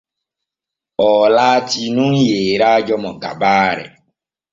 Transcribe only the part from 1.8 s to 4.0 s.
nun yeyrajo mo gabaare.